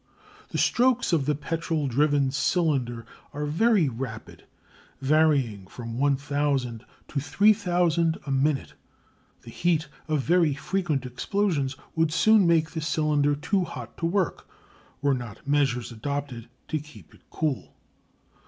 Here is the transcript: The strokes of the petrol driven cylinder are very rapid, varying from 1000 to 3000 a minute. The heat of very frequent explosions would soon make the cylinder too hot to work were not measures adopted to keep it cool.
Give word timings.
The 0.49 0.57
strokes 0.57 1.13
of 1.13 1.27
the 1.27 1.35
petrol 1.35 1.85
driven 1.85 2.31
cylinder 2.31 3.05
are 3.33 3.45
very 3.45 3.87
rapid, 3.87 4.45
varying 4.99 5.67
from 5.67 5.99
1000 5.99 6.83
to 7.09 7.19
3000 7.19 8.17
a 8.25 8.31
minute. 8.31 8.73
The 9.43 9.51
heat 9.51 9.89
of 10.07 10.21
very 10.21 10.55
frequent 10.55 11.05
explosions 11.05 11.75
would 11.95 12.11
soon 12.11 12.47
make 12.47 12.71
the 12.71 12.81
cylinder 12.81 13.35
too 13.35 13.63
hot 13.63 13.95
to 13.99 14.07
work 14.07 14.49
were 15.03 15.13
not 15.13 15.47
measures 15.47 15.91
adopted 15.91 16.49
to 16.69 16.79
keep 16.79 17.13
it 17.13 17.21
cool. 17.29 17.75